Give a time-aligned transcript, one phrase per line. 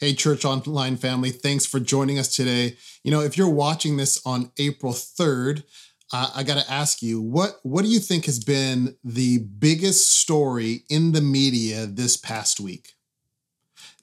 [0.00, 2.76] Hey, Church Online family, thanks for joining us today.
[3.02, 5.64] You know, if you're watching this on April 3rd,
[6.12, 10.20] uh, I got to ask you, what what do you think has been the biggest
[10.20, 12.92] story in the media this past week?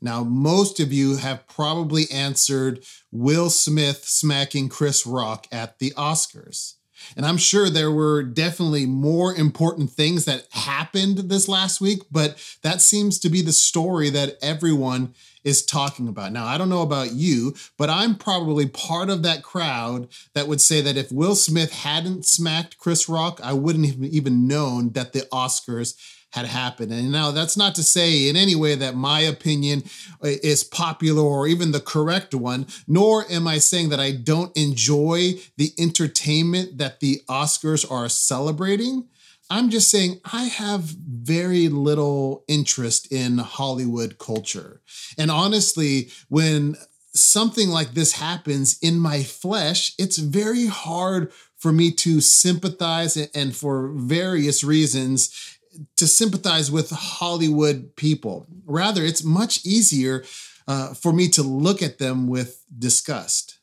[0.01, 2.83] Now, most of you have probably answered
[3.13, 6.73] Will Smith smacking Chris Rock at the Oscars.
[7.15, 12.35] And I'm sure there were definitely more important things that happened this last week, but
[12.63, 15.13] that seems to be the story that everyone
[15.45, 16.33] is talking about.
[16.33, 20.59] Now, I don't know about you, but I'm probably part of that crowd that would
[20.59, 25.13] say that if Will Smith hadn't smacked Chris Rock, I wouldn't have even known that
[25.13, 25.95] the Oscars
[26.35, 26.91] had happened.
[26.91, 29.83] And now that's not to say in any way that my opinion
[30.21, 34.55] uh, is popular or even the correct one, nor am I saying that I don't
[34.57, 39.07] enjoy the entertainment that the Oscars are celebrating.
[39.49, 44.81] I'm just saying I have very little interest in Hollywood culture.
[45.17, 46.75] And honestly, when
[47.13, 53.55] something like this happens in my flesh, it's very hard for me to sympathize and
[53.55, 55.57] for various reasons
[55.97, 58.47] to sympathize with Hollywood people.
[58.65, 60.23] Rather, it's much easier
[60.67, 63.59] uh, for me to look at them with disgust.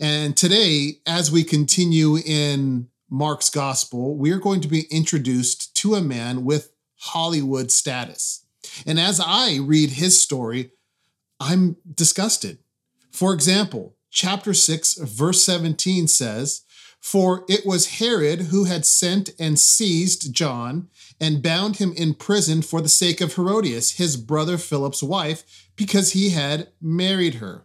[0.00, 5.94] And today, as we continue in Mark's gospel, we are going to be introduced to
[5.94, 8.44] a man with Hollywood status.
[8.86, 10.72] And as I read his story,
[11.40, 12.58] I'm disgusted.
[13.10, 16.62] For example, chapter 6, verse 17 says,
[17.00, 20.88] For it was Herod who had sent and seized John
[21.20, 26.12] and bound him in prison for the sake of Herodias, his brother Philip's wife, because
[26.12, 27.64] he had married her.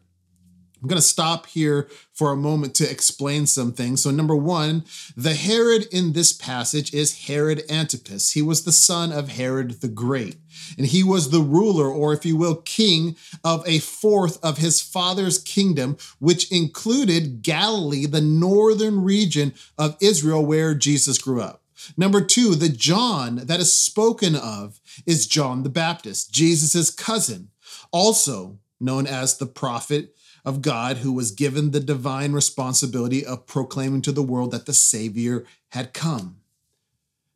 [0.84, 4.04] I'm going to stop here for a moment to explain some things.
[4.04, 4.84] So, number one,
[5.16, 8.32] the Herod in this passage is Herod Antipas.
[8.32, 10.36] He was the son of Herod the Great,
[10.78, 14.82] and he was the ruler, or if you will, king of a fourth of his
[14.82, 21.62] father's kingdom, which included Galilee, the northern region of Israel where Jesus grew up.
[21.96, 27.52] Number two, the John that is spoken of is John the Baptist, Jesus' cousin,
[27.94, 30.14] also known as the prophet
[30.46, 34.74] of God who was given the divine responsibility of proclaiming to the world that the
[34.74, 36.38] Savior had come.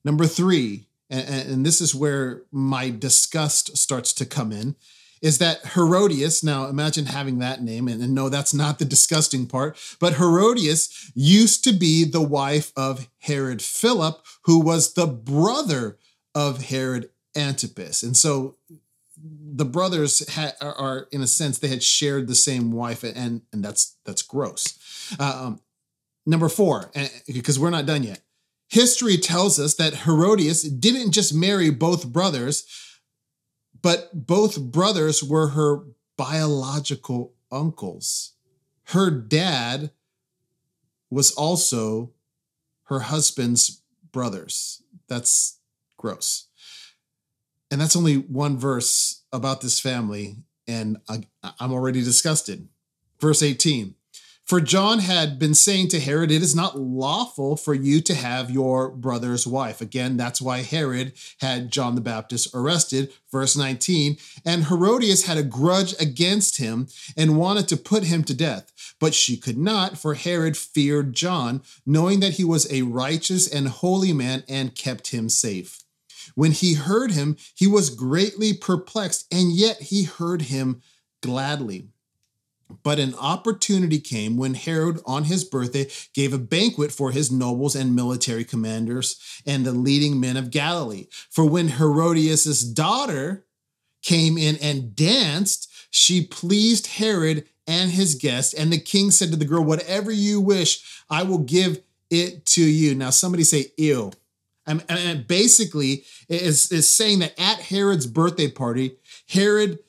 [0.03, 4.75] Number three, and, and this is where my disgust starts to come in,
[5.21, 9.47] is that Herodias, now imagine having that name, and, and, no, that's not the disgusting
[9.47, 15.97] part, but Herodias used to be the wife of Herod Philip, who was the brother
[16.35, 18.03] of Herod Antipas.
[18.03, 18.57] And so
[19.19, 23.63] the brothers ha- are, in a sense, they had shared the same wife, and, and
[23.63, 24.77] that's, that's gross.
[25.19, 25.61] Um,
[26.25, 26.91] number four,
[27.27, 28.21] because we're not done yet.
[28.69, 32.65] History tells us that Herodias didn't just marry both brothers,
[33.81, 35.85] but both brothers were her
[36.17, 38.33] biological uncles.
[38.85, 39.91] Her dad
[41.09, 42.11] was also
[42.83, 44.81] her husband's brothers.
[45.07, 45.59] That's
[45.95, 46.46] gross.
[47.69, 51.23] And that's only one verse about this family, and I,
[51.59, 52.67] am already disgusted.
[53.19, 53.95] Verse 18
[54.47, 58.49] for John had been saying to Herod, It is not lawful for you to have
[58.49, 59.81] your brother's wife.
[59.81, 61.11] Again, that's why Herod
[61.41, 63.11] had John the Baptist arrested.
[63.29, 64.15] Verse 19.
[64.45, 68.71] And Herodias had a grudge against him and wanted to put him to death.
[69.01, 73.67] But she could not, for Herod feared John, knowing that he was a righteous and
[73.67, 75.83] holy man and kept him safe.
[76.37, 80.83] When he heard him, he was greatly perplexed, and yet he heard him
[81.19, 81.87] gladly.
[82.83, 87.75] But an opportunity came when Herod, on his birthday, gave a banquet for his nobles
[87.75, 91.07] and military commanders and the leading men of Galilee.
[91.31, 93.47] For when Herodias' daughter
[94.03, 98.53] came in and danced, she pleased Herod and his guests.
[98.53, 101.81] And the king said to the girl, Whatever you wish, I will give
[102.11, 102.93] it to you.
[102.93, 104.11] Now, somebody say, Ew.
[104.67, 108.97] And basically, is, is saying that at Herod's birthday party,
[109.29, 109.79] Herod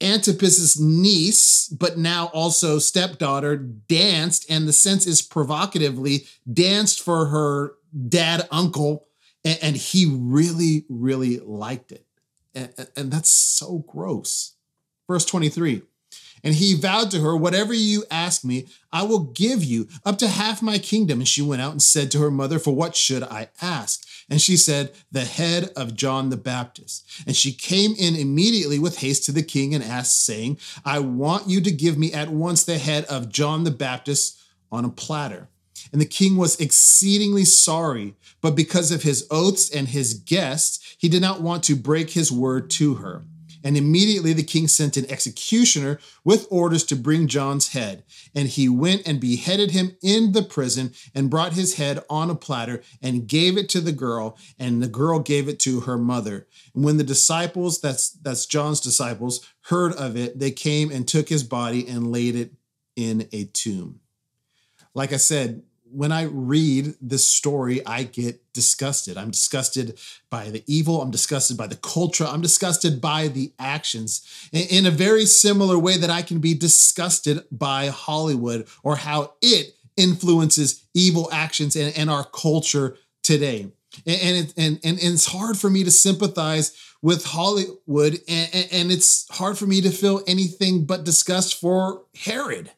[0.00, 7.74] Antipas's niece, but now also stepdaughter, danced, and the sense is provocatively danced for her
[8.08, 9.06] dad uncle,
[9.44, 12.06] and, and he really, really liked it.
[12.54, 14.54] And, and that's so gross.
[15.08, 15.82] Verse 23
[16.42, 20.28] and he vowed to her, Whatever you ask me, I will give you up to
[20.28, 21.20] half my kingdom.
[21.20, 24.06] And she went out and said to her mother, For what should I ask?
[24.28, 27.06] And she said, The head of John the Baptist.
[27.26, 31.48] And she came in immediately with haste to the king and asked, saying, I want
[31.48, 34.38] you to give me at once the head of John the Baptist
[34.70, 35.48] on a platter.
[35.92, 41.08] And the king was exceedingly sorry, but because of his oaths and his guests, he
[41.08, 43.24] did not want to break his word to her.
[43.62, 48.04] And immediately the king sent an executioner with orders to bring John's head.
[48.34, 52.34] And he went and beheaded him in the prison and brought his head on a
[52.34, 54.38] platter and gave it to the girl.
[54.58, 56.46] And the girl gave it to her mother.
[56.74, 61.28] And when the disciples, that's, that's John's disciples, heard of it, they came and took
[61.28, 62.52] his body and laid it
[62.96, 64.00] in a tomb.
[64.94, 65.62] Like I said,
[65.92, 69.16] when I read this story, I get disgusted.
[69.16, 69.98] I'm disgusted
[70.28, 71.02] by the evil.
[71.02, 72.24] I'm disgusted by the culture.
[72.24, 77.44] I'm disgusted by the actions in a very similar way that I can be disgusted
[77.50, 83.72] by Hollywood or how it influences evil actions and, and our culture today.
[84.06, 88.92] And, it, and, and, and it's hard for me to sympathize with Hollywood, and, and
[88.92, 92.70] it's hard for me to feel anything but disgust for Herod.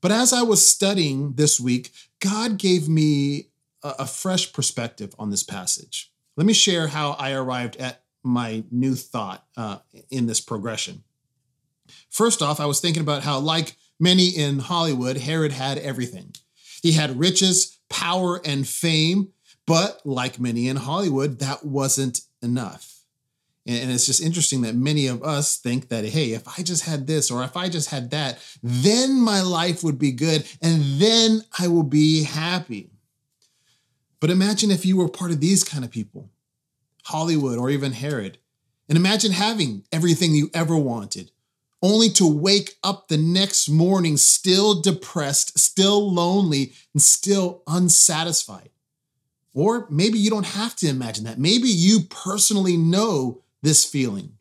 [0.00, 3.50] But as I was studying this week, God gave me
[3.82, 6.10] a, a fresh perspective on this passage.
[6.36, 9.78] Let me share how I arrived at my new thought uh,
[10.10, 11.04] in this progression.
[12.10, 16.34] First off, I was thinking about how, like many in Hollywood, Herod had everything.
[16.82, 19.28] He had riches, power, and fame,
[19.66, 22.97] but like many in Hollywood, that wasn't enough.
[23.68, 27.06] And it's just interesting that many of us think that, hey, if I just had
[27.06, 31.42] this or if I just had that, then my life would be good and then
[31.58, 32.88] I will be happy.
[34.20, 36.30] But imagine if you were part of these kind of people,
[37.04, 38.38] Hollywood or even Herod.
[38.88, 41.30] And imagine having everything you ever wanted,
[41.82, 48.70] only to wake up the next morning still depressed, still lonely, and still unsatisfied.
[49.52, 51.38] Or maybe you don't have to imagine that.
[51.38, 54.34] Maybe you personally know this feeling.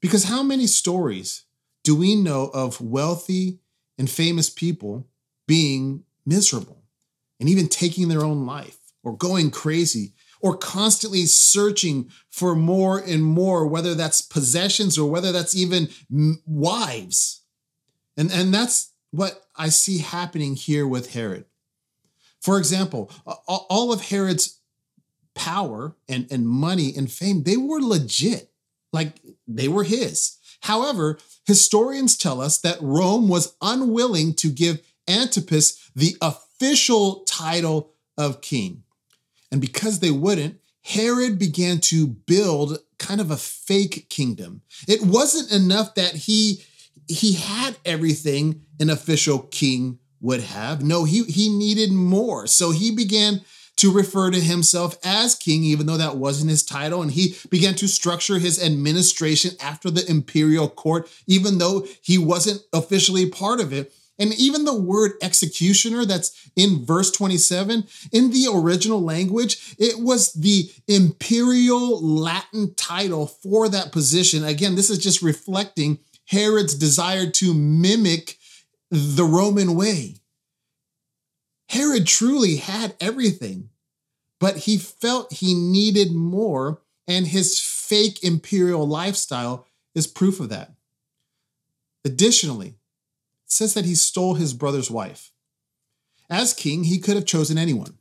[0.00, 1.44] Because how many stories
[1.84, 3.60] do we know of wealthy
[3.98, 5.06] and famous people
[5.46, 6.82] being miserable
[7.38, 13.22] and even taking their own life or going crazy or constantly searching for more and
[13.22, 15.88] more, whether that's possessions or whether that's even
[16.44, 17.42] wives?
[18.16, 21.44] And, and that's what I see happening here with Herod.
[22.40, 23.10] For example,
[23.46, 24.58] all of Herod's
[25.34, 28.50] power and, and money and fame, they were legit.
[28.92, 30.38] Like they were his.
[30.60, 38.40] However, historians tell us that Rome was unwilling to give Antipas the official title of
[38.40, 38.84] king.
[39.50, 44.62] And because they wouldn't, Herod began to build kind of a fake kingdom.
[44.88, 46.64] It wasn't enough that he
[47.08, 50.82] he had everything an official king would have.
[50.82, 52.46] No, he he needed more.
[52.46, 53.42] So he began
[53.76, 57.02] to refer to himself as king, even though that wasn't his title.
[57.02, 62.62] And he began to structure his administration after the imperial court, even though he wasn't
[62.72, 63.92] officially part of it.
[64.18, 70.32] And even the word executioner that's in verse 27, in the original language, it was
[70.34, 74.44] the imperial Latin title for that position.
[74.44, 78.38] Again, this is just reflecting Herod's desire to mimic
[78.90, 80.16] the Roman way.
[81.72, 83.70] Herod truly had everything,
[84.38, 90.74] but he felt he needed more, and his fake imperial lifestyle is proof of that.
[92.04, 92.74] Additionally, it
[93.46, 95.32] says that he stole his brother's wife.
[96.28, 97.96] As king, he could have chosen anyone,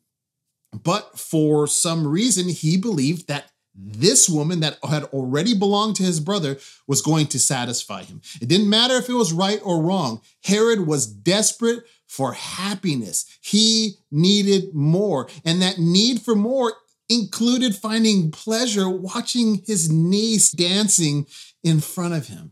[0.74, 6.20] but for some reason, he believed that this woman that had already belonged to his
[6.20, 8.22] brother was going to satisfy him.
[8.42, 10.22] It didn't matter if it was right or wrong.
[10.44, 13.26] Herod was desperate for happiness.
[13.42, 15.30] He needed more.
[15.46, 16.74] And that need for more
[17.08, 21.26] included finding pleasure watching his niece dancing
[21.64, 22.52] in front of him.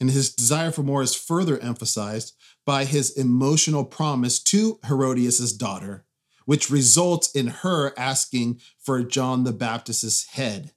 [0.00, 2.34] And his desire for more is further emphasized
[2.66, 6.04] by his emotional promise to Herodias' daughter,
[6.44, 10.72] which results in her asking for John the Baptist's head.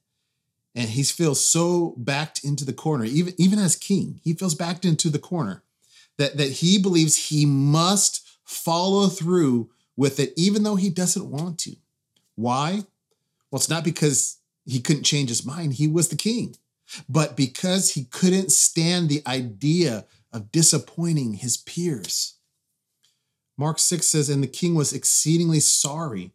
[0.75, 4.85] And he feels so backed into the corner, even, even as king, he feels backed
[4.85, 5.63] into the corner
[6.17, 11.57] that, that he believes he must follow through with it, even though he doesn't want
[11.59, 11.75] to.
[12.35, 12.83] Why?
[13.49, 16.55] Well, it's not because he couldn't change his mind, he was the king,
[17.09, 22.36] but because he couldn't stand the idea of disappointing his peers.
[23.57, 26.31] Mark 6 says, And the king was exceedingly sorry,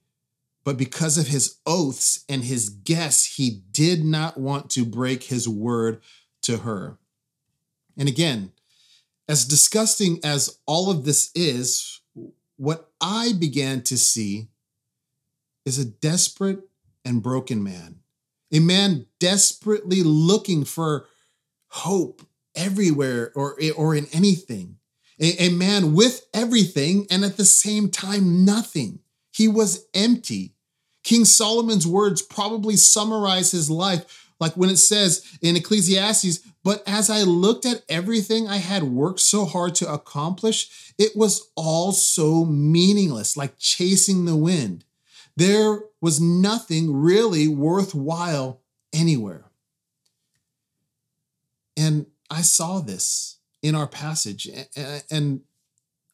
[0.64, 5.49] but because of his oaths and his guests, he did not want to break his
[5.49, 6.00] word
[6.43, 6.99] to her.
[7.97, 8.52] And again,
[9.29, 12.00] as disgusting as all of this is,
[12.57, 14.49] what I began to see
[15.64, 16.61] is a desperate
[17.05, 18.00] and broken man,
[18.52, 21.07] a man desperately looking for
[21.69, 22.23] hope
[22.55, 24.76] everywhere or, or in anything,
[25.23, 28.99] a, a man with everything and at the same time nothing.
[29.31, 30.55] He was empty.
[31.05, 37.09] King Solomon's words probably summarize his life Like when it says in Ecclesiastes, but as
[37.09, 42.45] I looked at everything I had worked so hard to accomplish, it was all so
[42.45, 44.85] meaningless, like chasing the wind.
[45.37, 48.61] There was nothing really worthwhile
[48.93, 49.45] anywhere.
[51.76, 54.49] And I saw this in our passage,
[55.11, 55.42] and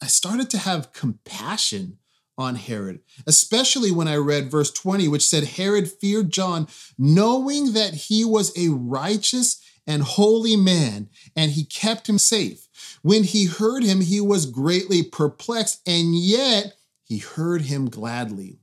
[0.02, 1.98] I started to have compassion
[2.36, 7.94] on Herod, especially when I read verse 20, which said, Herod feared John, knowing that
[7.94, 12.68] he was a righteous and holy man, and he kept him safe.
[13.02, 18.60] When he heard him, he was greatly perplexed, and yet he heard him gladly.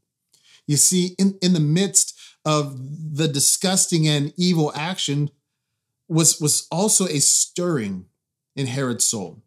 [0.67, 2.77] You see, in, in the midst of
[3.17, 5.31] the disgusting and evil action
[6.07, 8.05] was, was also a stirring
[8.55, 9.41] in Herod's soul.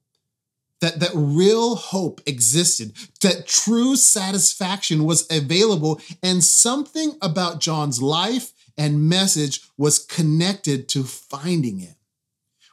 [0.80, 8.52] That, that real hope existed, that true satisfaction was available, and something about John's life
[8.76, 11.96] and message was connected to finding it.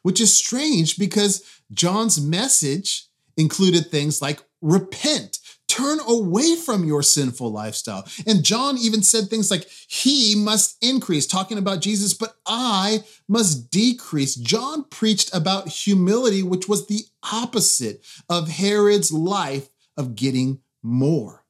[0.03, 5.39] Which is strange because John's message included things like repent,
[5.75, 8.07] turn away from your sinful lifestyle.
[8.25, 13.71] And John even said things like, He must increase, talking about Jesus, but I must
[13.71, 14.35] decrease.
[14.35, 17.01] John preached about humility, which was the
[17.31, 21.43] opposite of Herod's life of getting more.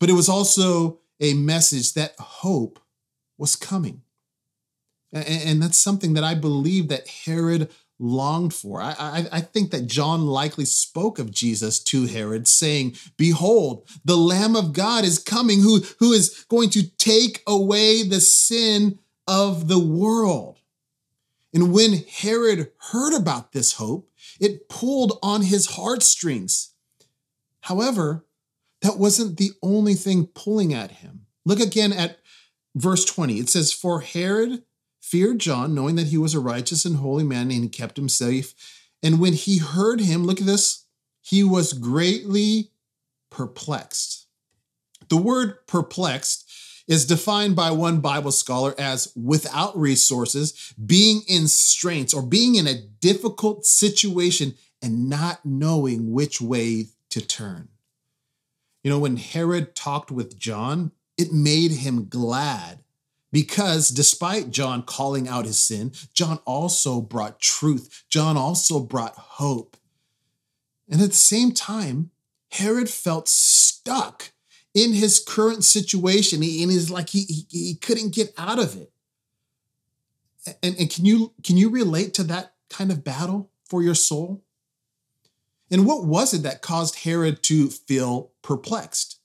[0.00, 2.80] But it was also a message that hope
[3.38, 4.02] was coming.
[5.12, 7.70] And, that's something that I believe that Herod
[8.02, 8.82] longed for.
[8.82, 14.16] I, I, I, think that John likely spoke of Jesus to Herod, saying, Behold, the
[14.16, 19.68] Lamb of God is coming, who, who is going to take away the sin of
[19.68, 20.58] the world.
[21.54, 26.72] And when Herod heard about this hope, it pulled on his heartstrings.
[27.60, 28.24] However,
[28.80, 31.26] that wasn't the only thing pulling at him.
[31.44, 32.18] Look again at
[32.74, 33.38] verse 20.
[33.38, 34.64] It says, For Herod
[35.02, 38.08] feared John, knowing that he was a righteous and holy man, and he kept him
[38.08, 38.54] safe.
[39.02, 40.86] And when he heard him, look at this,
[41.20, 42.70] he was greatly
[43.30, 44.26] perplexed.
[45.08, 46.50] The word perplexed
[46.86, 52.66] is defined by one Bible scholar as without resources, being in straits, or being in
[52.66, 57.68] a difficult situation and not knowing which way to turn.
[58.82, 62.80] You know, when Herod talked with John, it made him glad
[63.32, 68.04] because despite John calling out his sin, John also brought truth.
[68.08, 69.76] John also brought hope.
[70.88, 72.10] And at the same time,
[72.50, 74.32] Herod felt stuck
[74.74, 76.42] in his current situation.
[76.42, 78.92] He, and he's like he, he, he couldn't get out of it.
[80.62, 84.42] And, and can you can you relate to that kind of battle for your soul?
[85.70, 89.18] And what was it that caused Herod to feel perplexed?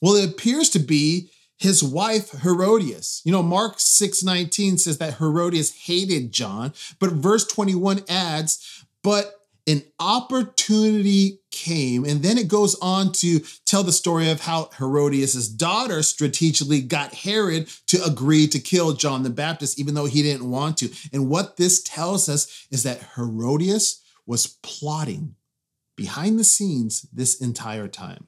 [0.00, 1.30] Well, it appears to be
[1.62, 3.22] his wife Herodias.
[3.24, 8.58] You know, Mark 6:19 says that Herodias hated John, but verse 21 adds,
[9.04, 12.04] but an opportunity came.
[12.04, 17.14] And then it goes on to tell the story of how Herodias' daughter strategically got
[17.14, 20.90] Herod to agree to kill John the Baptist, even though he didn't want to.
[21.12, 25.36] And what this tells us is that Herodias was plotting
[25.94, 28.26] behind the scenes this entire time.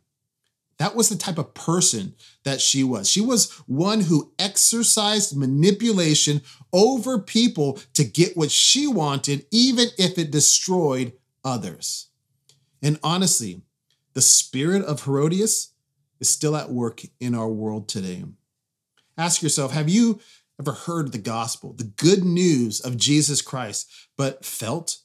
[0.79, 3.09] That was the type of person that she was.
[3.09, 10.19] She was one who exercised manipulation over people to get what she wanted, even if
[10.19, 11.13] it destroyed
[11.45, 12.09] others.
[12.83, 13.63] And honestly,
[14.15, 15.71] the spirit of Herodias
[16.21, 18.25] is still at work in our world today.
[19.17, 20.21] Ask yourself have you
[20.61, 24.99] ever heard the gospel, the good news of Jesus Christ, but felt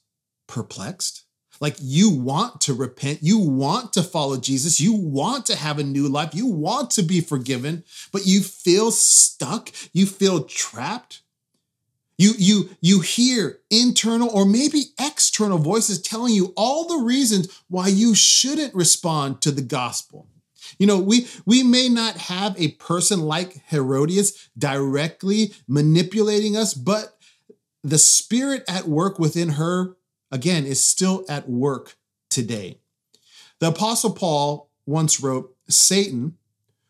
[0.48, 1.26] perplexed?
[1.60, 5.84] Like you want to repent, you want to follow Jesus, you want to have a
[5.84, 11.22] new life, you want to be forgiven, but you feel stuck, you feel trapped.
[12.18, 17.88] You, you, you hear internal or maybe external voices telling you all the reasons why
[17.88, 20.28] you shouldn't respond to the gospel.
[20.78, 27.18] You know, we, we may not have a person like Herodias directly manipulating us, but
[27.84, 29.96] the spirit at work within her
[30.32, 31.96] again, is still at work
[32.30, 32.80] today.
[33.60, 36.38] The Apostle Paul once wrote Satan,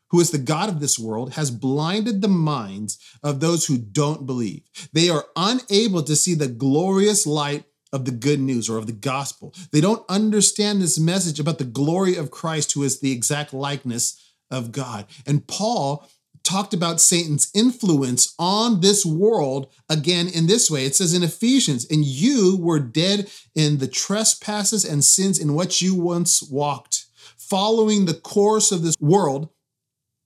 [0.09, 4.25] who is the God of this world, has blinded the minds of those who don't
[4.25, 4.63] believe.
[4.93, 8.93] They are unable to see the glorious light of the good news or of the
[8.93, 9.53] gospel.
[9.71, 14.33] They don't understand this message about the glory of Christ, who is the exact likeness
[14.51, 15.05] of God.
[15.25, 16.07] And Paul
[16.49, 20.85] talked about Satan's influence on this world again in this way.
[20.85, 25.81] It says in Ephesians, and you were dead in the trespasses and sins in which
[25.81, 27.05] you once walked,
[27.37, 29.49] following the course of this world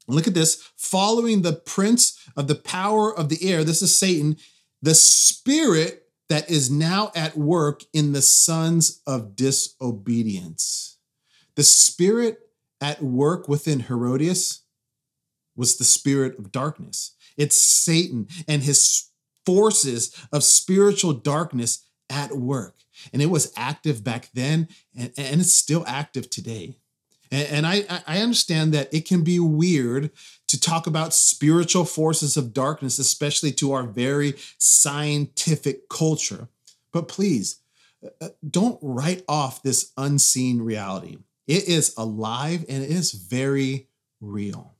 [0.08, 0.70] Look at this.
[0.76, 4.38] Following the prince of the power of the air, this is Satan,
[4.82, 10.98] the spirit that is now at work in the sons of disobedience.
[11.56, 12.40] The spirit
[12.82, 14.63] at work within Herodias
[15.56, 17.16] was the spirit of darkness.
[17.38, 19.10] It's Satan and his
[19.46, 22.76] forces of spiritual darkness at work.
[23.12, 26.78] And it was active back then, and, and it's still active today.
[27.32, 30.12] And, and I, I understand that it can be weird
[30.48, 36.48] to talk about spiritual forces of darkness, especially to our very scientific culture.
[36.92, 37.60] But please,
[38.06, 41.18] uh, uh, don't write off this unseen reality.
[41.48, 43.88] It is alive and it is very
[44.22, 44.73] real.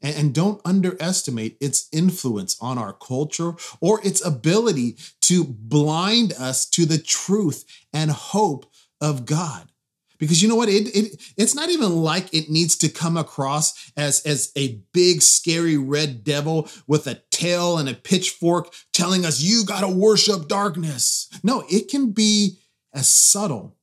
[0.00, 6.86] And, don't underestimate its influence on our culture or its ability to blind us to
[6.86, 9.72] the truth and hope of God.
[10.18, 10.68] Because you know what?
[10.68, 15.22] It, it it's not even like it needs to come across as as a big
[15.22, 20.48] scary red devil with a tail and a pitchfork telling us you got to worship
[20.48, 21.28] darkness.
[21.42, 22.58] No it can be
[22.92, 23.76] as subtle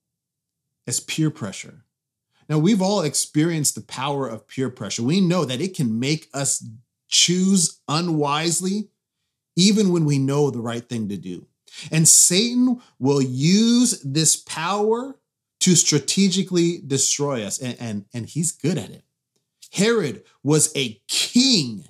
[0.88, 1.85] as peer pressure
[2.48, 5.04] now, we've all experienced the power of peer pressure.
[5.04, 6.66] We know that it can make us
[7.08, 8.90] choose unwisely,
[9.56, 11.48] even when we know the right thing to do.
[11.92, 15.18] And Satan will use this power
[15.62, 19.04] to strategically destroy us, and, and, and he's good at it.
[19.74, 21.86] Herod was a king,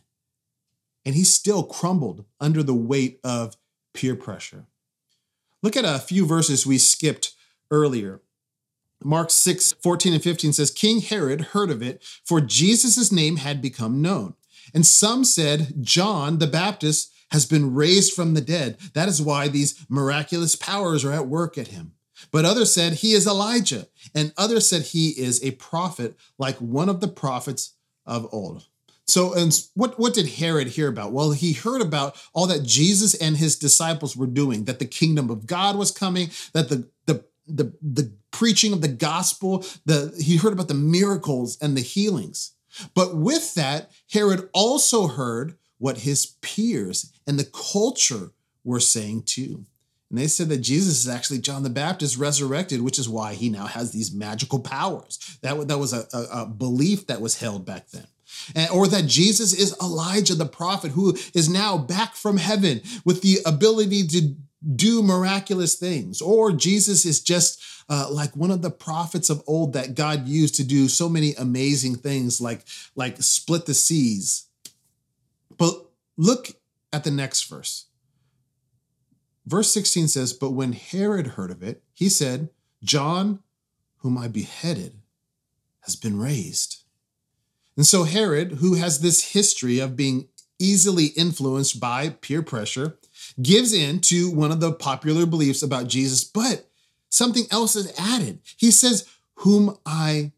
[1.03, 3.57] and he still crumbled under the weight of
[3.93, 4.65] peer pressure.
[5.62, 7.33] Look at a few verses we skipped
[7.69, 8.21] earlier.
[9.04, 13.62] Mark 6, 14 and 15 says, King Herod heard of it, for Jesus' name had
[13.62, 14.36] become known.
[14.74, 18.78] And some said, John the Baptist has been raised from the dead.
[18.94, 21.94] That is why these miraculous powers are at work at him.
[22.32, 23.88] But others said, He is Elijah.
[24.14, 27.74] And others said, He is a prophet, like one of the prophets
[28.06, 28.66] of old.
[29.08, 31.12] So, and what, what did Herod hear about?
[31.12, 35.29] Well, he heard about all that Jesus and his disciples were doing, that the kingdom
[35.29, 40.35] of God was coming, that the, the, the, the preaching of the gospel, the, he
[40.37, 42.51] heard about the miracles and the healings.
[42.93, 48.31] But with that, Herod also heard what his peers and the culture
[48.63, 49.65] were saying too.
[50.09, 53.50] And they said that Jesus is actually John the Baptist resurrected, which is why he
[53.50, 55.37] now has these magical powers.
[55.41, 58.07] That, that was a, a, a belief that was held back then.
[58.53, 63.21] And, or that Jesus is Elijah the prophet who is now back from heaven with
[63.21, 64.35] the ability to
[64.75, 66.22] do miraculous things.
[66.22, 70.56] Or Jesus is just uh, like one of the prophets of old that God used
[70.56, 72.62] to do so many amazing things, like,
[72.96, 74.48] like split the seas.
[75.58, 75.86] But
[76.18, 76.50] look
[76.92, 77.86] at the next verse.
[79.46, 82.50] Verse 16 says, But when Herod heard of it, he said,
[82.84, 83.40] John,
[83.98, 85.01] whom I beheaded,
[85.82, 86.84] has been raised.
[87.78, 92.98] And so Herod, who has this history of being easily influenced by peer pressure,
[93.42, 96.68] gives in to one of the popular beliefs about Jesus, but
[97.09, 98.40] something else is added.
[98.57, 99.07] He says,
[99.40, 100.31] Whom I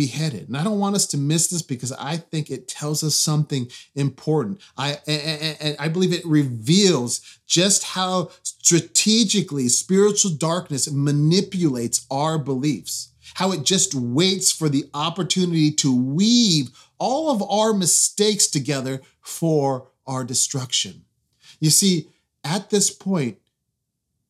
[0.00, 0.48] beheaded.
[0.48, 3.68] And I don't want us to miss this because I think it tells us something
[3.94, 4.60] important.
[4.76, 13.08] I and, I believe it reveals just how strategically spiritual darkness manipulates our beliefs.
[13.34, 19.88] How it just waits for the opportunity to weave all of our mistakes together for
[20.06, 21.04] our destruction.
[21.60, 22.08] You see,
[22.44, 23.38] at this point,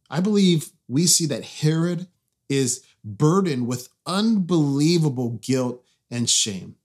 [0.08, 2.08] I believe we see that Herod
[2.48, 6.76] is burdened with unbelievable guilt and shame.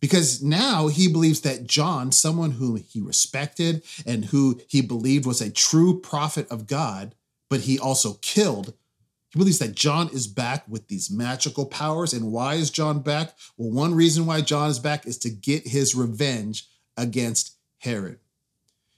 [0.00, 5.40] Because now he believes that John, someone whom he respected and who he believed was
[5.40, 7.14] a true prophet of God,
[7.48, 8.74] but he also killed,
[9.30, 12.12] he believes that John is back with these magical powers.
[12.12, 13.34] And why is John back?
[13.56, 18.20] Well, one reason why John is back is to get his revenge against Herod.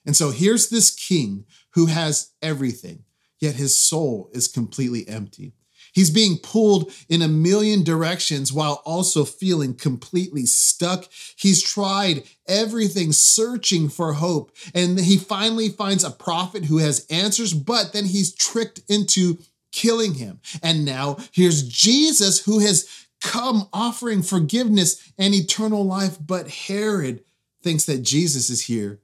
[0.07, 3.05] And so here's this king who has everything,
[3.41, 5.53] yet his soul is completely empty.
[5.93, 11.07] He's being pulled in a million directions while also feeling completely stuck.
[11.37, 17.53] He's tried everything searching for hope, and he finally finds a prophet who has answers,
[17.53, 19.39] but then he's tricked into
[19.73, 20.41] killing him.
[20.63, 22.89] And now here's Jesus who has
[23.21, 27.23] come offering forgiveness and eternal life, but Herod
[27.63, 29.01] thinks that Jesus is here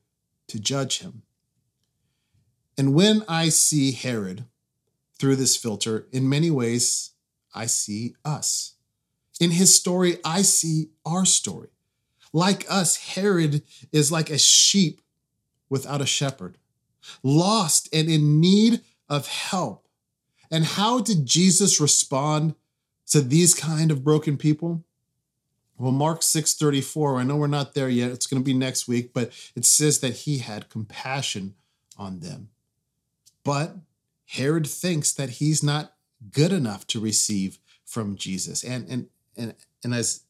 [0.48, 1.22] to judge him.
[2.78, 4.44] And when I see Herod
[5.18, 7.12] through this filter, in many ways,
[7.54, 8.74] I see us.
[9.40, 11.68] In his story, I see our story.
[12.32, 15.00] Like us, Herod is like a sheep
[15.68, 16.59] without a shepherd,
[17.22, 19.88] lost and in need of help.
[20.50, 22.54] And how did Jesus respond
[23.09, 24.85] to these kind of broken people?
[25.78, 28.10] Well, Mark 6:34, I know we're not there yet.
[28.10, 31.54] It's going to be next week, but it says that he had compassion
[31.98, 32.48] on them.
[33.44, 33.76] But
[34.26, 35.92] Herod thinks that he's not
[36.30, 38.64] good enough to receive from Jesus.
[38.64, 40.22] And and and and as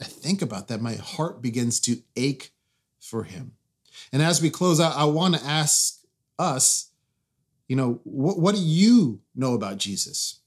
[0.00, 2.52] I think about that, my heart begins to ache
[2.98, 3.52] for him.
[4.12, 6.00] And as we close out, I want to ask
[6.38, 6.90] us,
[7.68, 10.40] you know, what, what do you know about Jesus?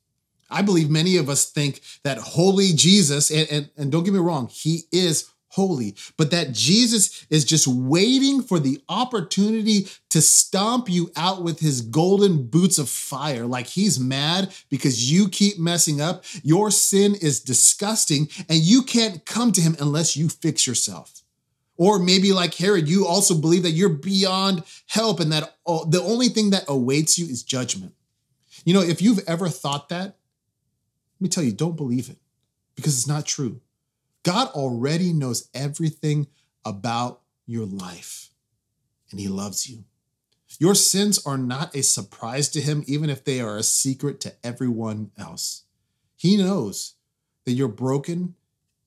[0.50, 4.20] I believe many of us think that holy Jesus, and, and, and don't get me
[4.20, 10.88] wrong, he is holy, but that Jesus is just waiting for the opportunity to stomp
[10.88, 13.46] you out with his golden boots of fire.
[13.46, 16.24] Like he's mad because you keep messing up.
[16.44, 21.24] Your sin is disgusting, and you can't come to him unless you fix yourself.
[21.76, 26.30] Or maybe, like Herod, you also believe that you're beyond help and that the only
[26.30, 27.94] thing that awaits you is judgment.
[28.66, 30.17] You know, if you've ever thought that,
[31.18, 32.18] let me tell you, don't believe it
[32.76, 33.60] because it's not true.
[34.22, 36.28] God already knows everything
[36.64, 38.30] about your life
[39.10, 39.86] and He loves you.
[40.60, 44.34] Your sins are not a surprise to Him, even if they are a secret to
[44.44, 45.64] everyone else.
[46.16, 46.96] He knows
[47.46, 48.36] that you're broken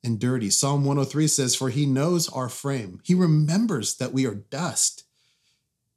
[0.04, 0.50] and dirty.
[0.50, 5.04] Psalm 103 says, For He knows our frame, He remembers that we are dust.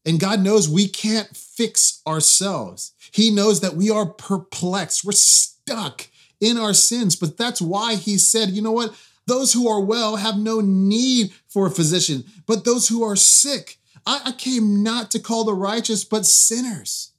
[0.06, 2.91] And God knows we can't fix ourselves.
[3.13, 6.08] He knows that we are perplexed, we're stuck
[6.44, 7.16] in our sins.
[7.16, 8.94] But that's why He said, You know what?
[9.26, 13.78] Those who are well have no need for a physician, but those who are sick.
[14.06, 17.12] I, I came not to call the righteous, but sinners.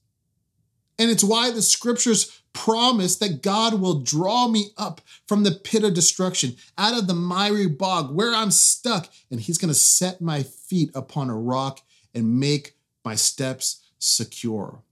[0.99, 5.83] And it's why the scriptures promise that God will draw me up from the pit
[5.83, 10.21] of destruction, out of the miry bog where I'm stuck, and He's going to set
[10.21, 11.81] my feet upon a rock
[12.15, 14.83] and make my steps secure.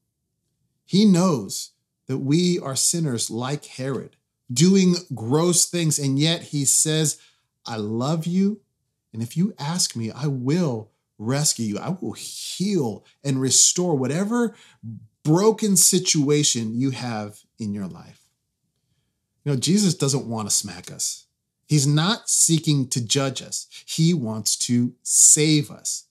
[0.85, 1.71] He knows
[2.07, 4.17] that we are sinners like Herod
[4.53, 5.99] doing gross things.
[5.99, 7.21] And yet he says,
[7.67, 8.61] I love you.
[9.13, 11.79] And if you ask me, I will rescue you.
[11.79, 14.55] I will heal and restore whatever
[15.25, 18.23] broken situation you have in your life.
[19.45, 21.27] You know, Jesus doesn't want to smack us.
[21.67, 23.67] He's not seeking to judge us.
[23.87, 26.05] He wants to save us.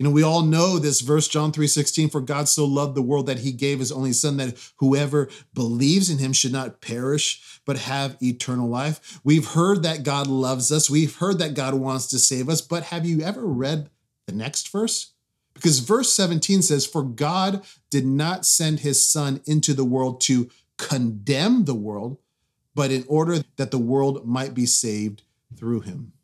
[0.00, 3.02] You know, we all know this verse, John 3 16, for God so loved the
[3.02, 7.60] world that he gave his only son that whoever believes in him should not perish,
[7.66, 9.20] but have eternal life.
[9.24, 10.88] We've heard that God loves us.
[10.88, 13.90] We've heard that God wants to save us, but have you ever read
[14.24, 15.12] the next verse?
[15.52, 20.48] Because verse 17 says, For God did not send his son into the world to
[20.78, 22.16] condemn the world,
[22.74, 26.14] but in order that the world might be saved through him.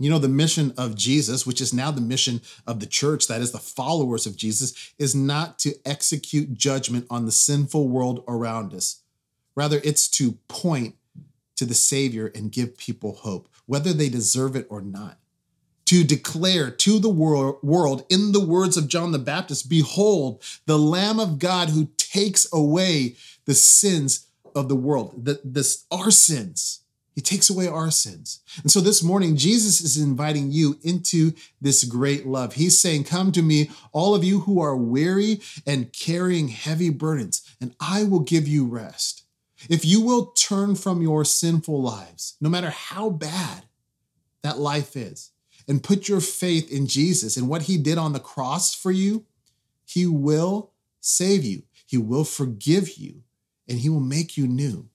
[0.00, 3.42] You know, the mission of Jesus, which is now the mission of the church, that
[3.42, 8.72] is the followers of Jesus, is not to execute judgment on the sinful world around
[8.72, 9.02] us.
[9.54, 10.94] Rather, it's to point
[11.56, 15.18] to the Savior and give people hope, whether they deserve it or not.
[15.86, 21.20] To declare to the world, in the words of John the Baptist, Behold, the Lamb
[21.20, 26.79] of God who takes away the sins of the world, the, this, our sins.
[27.14, 28.40] He takes away our sins.
[28.62, 32.54] And so this morning, Jesus is inviting you into this great love.
[32.54, 37.42] He's saying, Come to me, all of you who are weary and carrying heavy burdens,
[37.60, 39.24] and I will give you rest.
[39.68, 43.64] If you will turn from your sinful lives, no matter how bad
[44.42, 45.32] that life is,
[45.68, 49.26] and put your faith in Jesus and what he did on the cross for you,
[49.84, 53.22] he will save you, he will forgive you,
[53.68, 54.88] and he will make you new.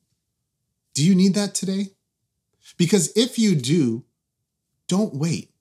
[0.93, 1.89] Do you need that today?
[2.77, 4.03] Because if you do,
[4.87, 5.51] don't wait.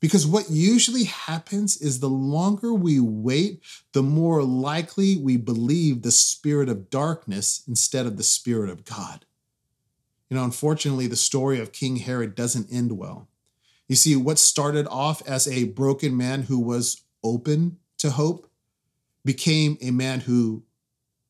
[0.00, 6.10] Because what usually happens is the longer we wait, the more likely we believe the
[6.10, 9.24] spirit of darkness instead of the spirit of God.
[10.28, 13.28] You know, unfortunately, the story of King Herod doesn't end well.
[13.86, 18.50] You see, what started off as a broken man who was open to hope
[19.24, 20.64] became a man who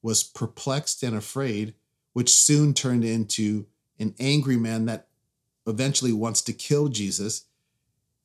[0.00, 1.74] was perplexed and afraid,
[2.12, 3.66] which soon turned into
[4.02, 5.08] an angry man that
[5.66, 7.44] eventually wants to kill Jesus.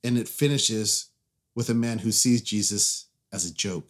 [0.04, 1.10] And it finishes
[1.54, 3.88] with a man who sees Jesus as a joke.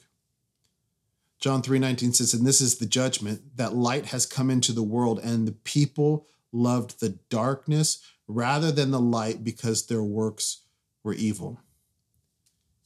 [1.38, 5.20] John 3:19 says, and this is the judgment that light has come into the world,
[5.22, 10.62] and the people loved the darkness rather than the light because their works
[11.03, 11.61] were evil.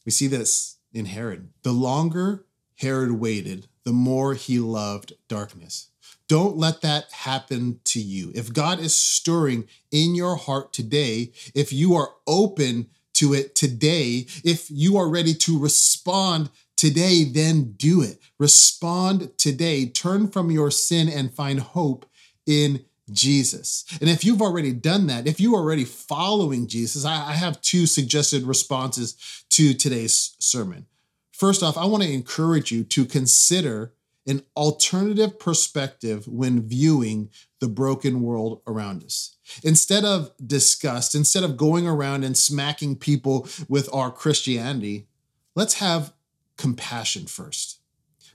[0.04, 1.50] We see this in Herod.
[1.62, 2.44] The longer
[2.76, 5.88] Herod waited, the more he loved darkness.
[6.32, 8.32] Don't let that happen to you.
[8.34, 14.24] If God is stirring in your heart today, if you are open to it today,
[14.42, 18.18] if you are ready to respond today, then do it.
[18.38, 19.84] Respond today.
[19.84, 22.06] Turn from your sin and find hope
[22.46, 23.84] in Jesus.
[24.00, 27.84] And if you've already done that, if you're already following Jesus, I, I have two
[27.84, 30.86] suggested responses to today's sermon.
[31.30, 33.92] First off, I want to encourage you to consider
[34.26, 37.30] an alternative perspective when viewing
[37.60, 39.36] the broken world around us.
[39.64, 45.06] Instead of disgust, instead of going around and smacking people with our Christianity,
[45.54, 46.12] let's have
[46.56, 47.80] compassion first.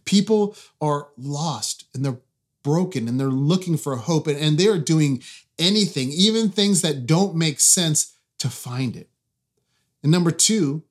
[0.06, 2.20] People are lost and they're
[2.64, 5.24] broken and they're looking for hope and, and they're doing
[5.58, 9.10] anything, even things that don't make sense, to find it.
[10.04, 10.84] And number two,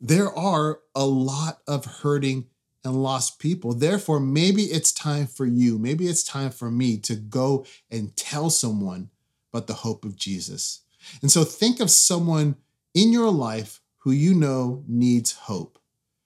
[0.00, 2.46] there are a lot of hurting
[2.84, 3.72] and lost people.
[3.72, 8.50] Therefore, maybe it's time for you, maybe it's time for me to go and tell
[8.50, 9.10] someone
[9.52, 10.82] about the hope of Jesus.
[11.22, 12.56] And so think of someone
[12.92, 15.78] in your life who you know needs hope.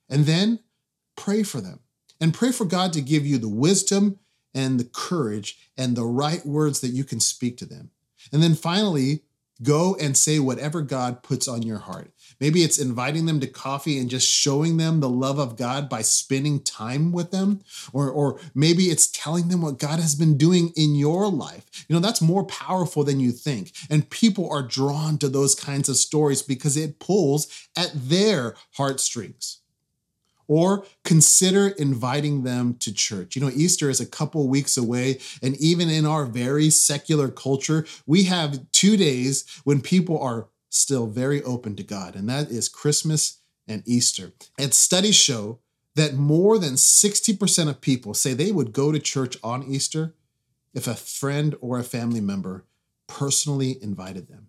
[0.09, 0.61] And then
[1.17, 1.81] pray for them
[2.21, 4.19] and pray for God to give you the wisdom
[4.55, 7.91] and the courage and the right words that you can speak to them.
[8.33, 9.23] And then finally,
[9.63, 12.13] Go and say whatever God puts on your heart.
[12.41, 16.03] Maybe it's inviting them to coffee and just showing them the love of God by
[16.03, 17.63] spending time with them.
[17.93, 21.87] Or, or maybe it's telling them what God has been doing in your life.
[21.89, 23.73] You know, that's more powerful than you think.
[23.91, 29.59] And people are drawn to those kinds of stories because it pulls at their heartstrings
[30.49, 33.37] or consider inviting them to church.
[33.37, 37.87] You know, Easter is a couple weeks away, and even in our very secular culture,
[38.07, 42.69] we have two days when people are still very open to God, and that is
[42.69, 44.33] Christmas and Easter.
[44.59, 45.61] And studies show
[45.95, 50.15] that more than 60% of people say they would go to church on Easter
[50.73, 52.65] if a friend or a family member
[53.07, 54.49] personally invited them.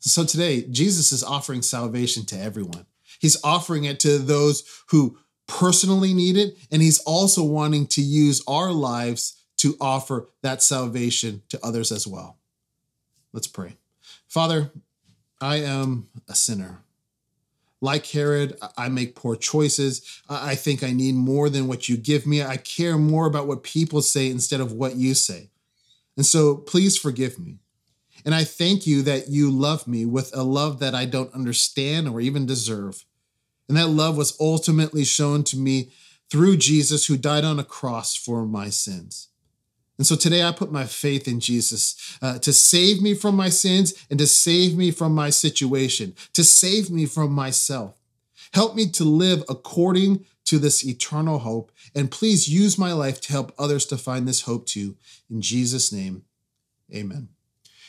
[0.00, 2.86] So today, Jesus is offering salvation to everyone.
[3.24, 6.58] He's offering it to those who personally need it.
[6.70, 12.06] And he's also wanting to use our lives to offer that salvation to others as
[12.06, 12.36] well.
[13.32, 13.78] Let's pray.
[14.28, 14.72] Father,
[15.40, 16.82] I am a sinner.
[17.80, 20.20] Like Herod, I make poor choices.
[20.28, 22.42] I think I need more than what you give me.
[22.42, 25.48] I care more about what people say instead of what you say.
[26.18, 27.60] And so please forgive me.
[28.26, 32.06] And I thank you that you love me with a love that I don't understand
[32.06, 33.06] or even deserve.
[33.68, 35.90] And that love was ultimately shown to me
[36.30, 39.28] through Jesus, who died on a cross for my sins.
[39.96, 43.48] And so today I put my faith in Jesus uh, to save me from my
[43.48, 48.00] sins and to save me from my situation, to save me from myself.
[48.52, 51.72] Help me to live according to this eternal hope.
[51.94, 54.96] And please use my life to help others to find this hope too.
[55.30, 56.24] In Jesus' name,
[56.92, 57.33] amen.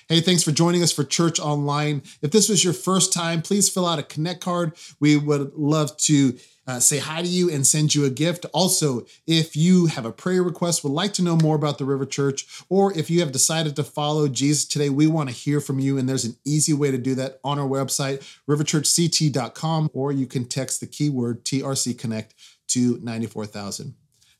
[0.07, 2.03] Hey, thanks for joining us for Church Online.
[2.21, 4.73] If this was your first time, please fill out a Connect card.
[4.99, 6.37] We would love to
[6.67, 8.45] uh, say hi to you and send you a gift.
[8.53, 12.05] Also, if you have a prayer request, would like to know more about the River
[12.05, 15.79] Church, or if you have decided to follow Jesus today, we want to hear from
[15.79, 15.97] you.
[15.97, 20.45] And there's an easy way to do that on our website, riverchurchct.com, or you can
[20.45, 22.35] text the keyword TRC Connect
[22.67, 23.95] to 94000.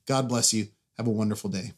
[0.06, 0.68] God bless you.
[0.98, 1.72] Have a wonderful day.